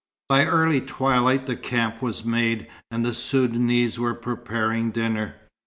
By 0.29 0.47
early 0.47 0.81
twilight 0.81 1.45
the 1.45 1.55
camp 1.55 2.01
was 2.01 2.25
made, 2.25 2.67
and 2.89 3.05
the 3.05 3.13
Soudanese 3.13 3.99
were 3.99 4.15
preparing 4.15 4.89
dinner. 4.89 5.35